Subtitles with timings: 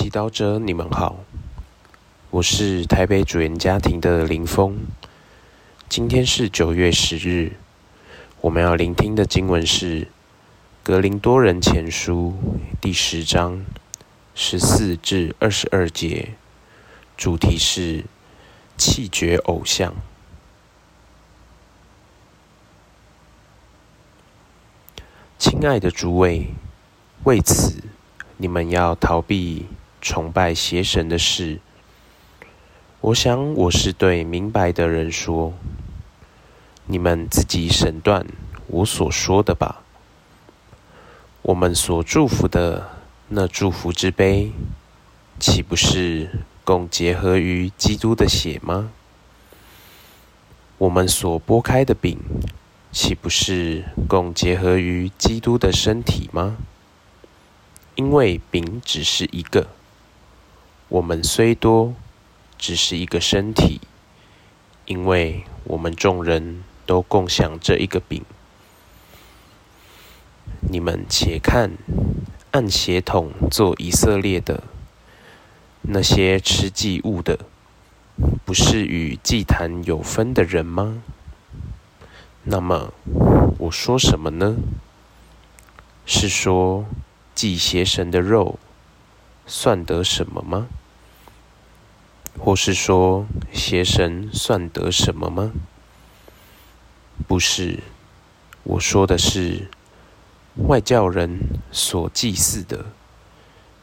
[0.00, 1.18] 祈祷者，你们好，
[2.30, 4.78] 我是台北主言家庭的林峰。
[5.90, 7.52] 今天是九月十日，
[8.40, 10.04] 我们要聆听的经文是
[10.82, 12.34] 《格林多人前书》
[12.80, 13.62] 第十章
[14.34, 16.30] 十四至二十二节，
[17.18, 18.06] 主题是
[18.78, 19.92] 弃绝偶像。
[25.38, 26.46] 亲爱的诸位，
[27.24, 27.84] 为此
[28.38, 29.66] 你们要逃避。
[30.00, 31.60] 崇拜邪神的事，
[33.02, 35.52] 我想我是对明白的人说，
[36.86, 38.26] 你们自己审断
[38.66, 39.82] 我所说的吧。
[41.42, 42.90] 我们所祝福的
[43.28, 44.52] 那祝福之杯，
[45.38, 46.30] 岂不是
[46.64, 48.90] 共结合于基督的血吗？
[50.78, 52.18] 我们所拨开的饼，
[52.90, 56.56] 岂不是共结合于基督的身体吗？
[57.96, 59.68] 因为饼只是一个。
[60.90, 61.94] 我们虽多，
[62.58, 63.80] 只是一个身体，
[64.86, 68.24] 因为我们众人都共享这一个饼。
[70.68, 71.70] 你们且看，
[72.50, 74.64] 按血统做以色列的
[75.82, 77.38] 那些吃祭物的，
[78.44, 81.04] 不是与祭坛有分的人吗？
[82.42, 82.92] 那么
[83.58, 84.56] 我说什么呢？
[86.04, 86.84] 是说
[87.32, 88.58] 祭邪神的肉，
[89.46, 90.66] 算得什么吗？
[92.42, 95.52] 或是说邪神算得什么吗？
[97.28, 97.80] 不是，
[98.62, 99.68] 我说的是
[100.56, 101.38] 外教人
[101.70, 102.86] 所祭祀的，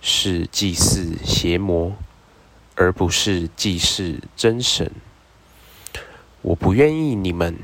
[0.00, 1.96] 是祭祀邪魔，
[2.76, 4.92] 而不是祭祀真神。
[6.42, 7.56] 我不愿意你们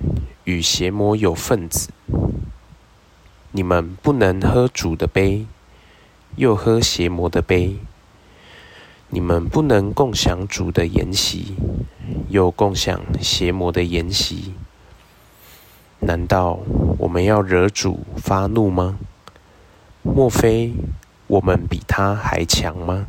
[0.42, 1.90] 与邪魔有份子。
[3.52, 5.46] 你们不能喝主的杯，
[6.34, 7.78] 又喝邪魔的杯。
[9.12, 11.56] 你们不能共享主的筵席，
[12.28, 14.54] 又共享邪魔的筵席。
[15.98, 16.60] 难道
[16.96, 19.00] 我们要惹主发怒吗？
[20.02, 20.72] 莫非
[21.26, 23.06] 我们比他还强吗？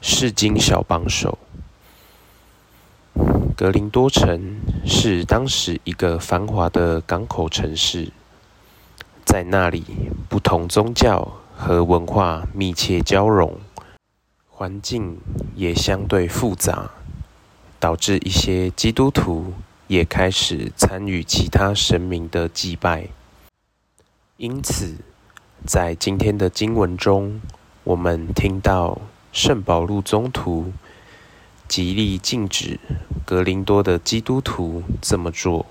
[0.00, 1.38] 世经小帮手，
[3.54, 4.56] 格林多城
[4.86, 8.10] 是当时一个繁华的港口城市。
[9.32, 9.82] 在那里，
[10.28, 11.26] 不同宗教
[11.56, 13.58] 和文化密切交融，
[14.50, 15.16] 环境
[15.54, 16.90] 也相对复杂，
[17.80, 19.54] 导致一些基督徒
[19.86, 23.08] 也开始参与其他神明的祭拜。
[24.36, 24.96] 因此，
[25.64, 27.40] 在今天的经文中，
[27.84, 29.00] 我们听到
[29.32, 30.70] 圣保禄宗徒
[31.66, 32.78] 极力禁止
[33.24, 35.64] 格林多的基督徒这么做。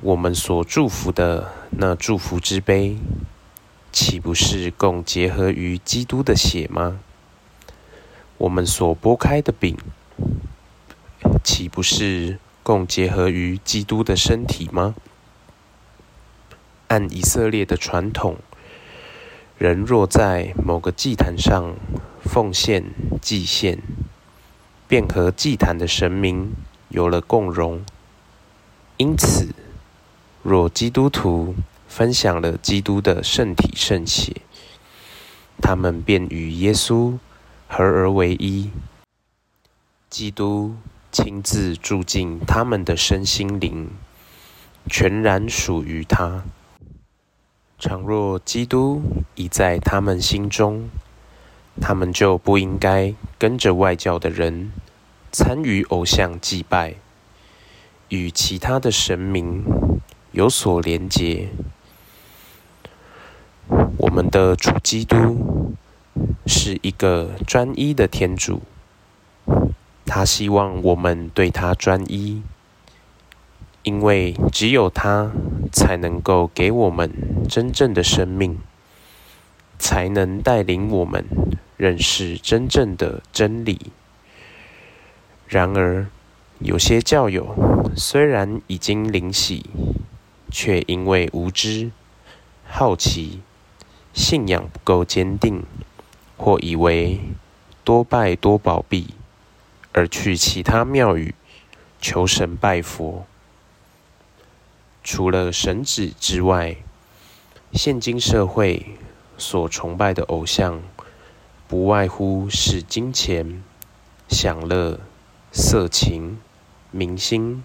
[0.00, 2.96] 我们所祝福的那祝福之杯，
[3.90, 7.00] 岂不是共结合于基督的血吗？
[8.36, 9.76] 我们所拨开的饼，
[11.42, 14.94] 岂不是共结合于基督的身体吗？
[16.86, 18.36] 按以色列的传统，
[19.58, 21.74] 人若在某个祭坛上
[22.22, 22.84] 奉献
[23.20, 23.82] 祭献，
[24.86, 26.52] 便和祭坛的神明
[26.88, 27.84] 有了共荣，
[28.98, 29.52] 因此。
[30.48, 31.54] 若基督徒
[31.86, 34.40] 分享了基督的圣体圣血，
[35.60, 37.18] 他们便与耶稣
[37.68, 38.70] 合而为一。
[40.08, 40.74] 基督
[41.12, 43.90] 亲自住进他们的身心灵，
[44.88, 46.44] 全然属于他。
[47.78, 49.02] 倘若基督
[49.34, 50.88] 已在他们心中，
[51.78, 54.72] 他们就不应该跟着外教的人
[55.30, 56.94] 参与偶像祭拜，
[58.08, 59.62] 与其他的神明。
[60.38, 61.48] 有所连结。
[63.96, 65.74] 我们的主基督
[66.46, 68.62] 是一个专一的天主，
[70.06, 72.40] 他希望我们对他专一，
[73.82, 75.32] 因为只有他
[75.72, 77.10] 才能够给我们
[77.48, 78.58] 真正的生命，
[79.76, 81.24] 才能带领我们
[81.76, 83.90] 认识真正的真理。
[85.48, 86.06] 然而，
[86.60, 89.66] 有些教友虽然已经灵洗，
[90.50, 91.90] 却因为无知、
[92.66, 93.40] 好奇、
[94.14, 95.64] 信仰不够坚定，
[96.36, 97.20] 或以为
[97.84, 99.14] 多拜多保庇，
[99.92, 101.34] 而去其他庙宇
[102.00, 103.26] 求神拜佛。
[105.04, 106.76] 除了神子之外，
[107.72, 108.94] 现今社会
[109.36, 110.82] 所崇拜的偶像，
[111.66, 113.62] 不外乎是金钱、
[114.28, 115.00] 享乐、
[115.52, 116.38] 色情、
[116.90, 117.62] 明星。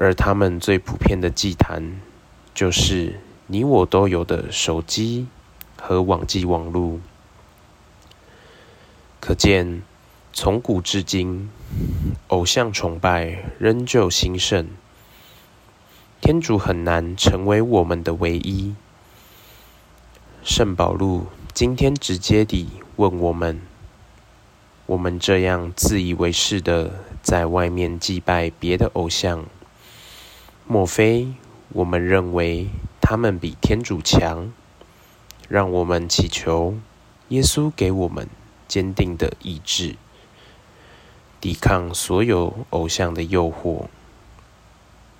[0.00, 2.00] 而他们最普遍的祭坛，
[2.54, 3.18] 就是
[3.48, 5.26] 你我都有的手机
[5.76, 7.00] 和网际网络。
[9.18, 9.82] 可见，
[10.32, 11.50] 从古至今，
[12.28, 14.68] 偶像崇拜仍旧兴盛。
[16.20, 18.76] 天主很难成为我们的唯一。
[20.44, 23.60] 圣保禄今天直接地问我们：
[24.86, 29.44] 我们这样自以为是的在外面祭拜别的偶像，
[30.70, 31.32] 莫非
[31.70, 32.68] 我们认为
[33.00, 34.52] 他们比天主强？
[35.48, 36.78] 让我们祈求
[37.28, 38.28] 耶稣给我们。
[38.68, 39.96] 坚定的意志，
[41.40, 43.86] 抵抗所有偶像的诱惑，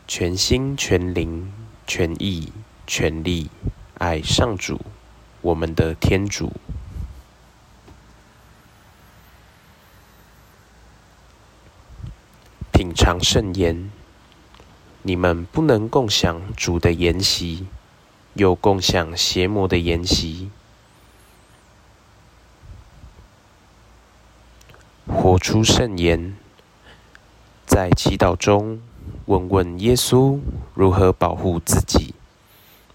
[0.07, 1.51] 全心全灵
[1.87, 2.53] 全意
[2.87, 3.51] 全力
[3.97, 4.79] 爱上主，
[5.41, 6.53] 我们的天主。
[12.71, 13.91] 品尝圣言，
[15.09, 17.67] 你们不能共享主的筵席，
[18.35, 20.51] 又共享邪魔的筵席。
[25.07, 26.37] 活出圣言，
[27.67, 28.83] 在祈祷中
[29.25, 30.39] 问问耶稣
[30.75, 32.15] 如何保护自己，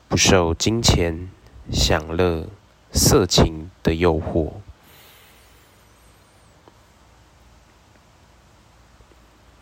[0.08, 1.32] 不受金钱、
[1.72, 2.48] 享乐、
[2.92, 4.52] 色情的诱惑。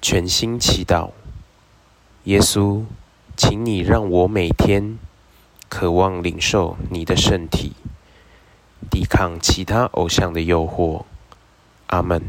[0.02, 1.12] 全心祈祷，
[2.26, 2.84] 耶稣，
[3.36, 5.00] 请你让我每天
[5.68, 7.74] 渴望领受你的圣体，
[8.92, 11.04] 抵抗其他偶像的诱惑。
[11.88, 12.22] 阿门。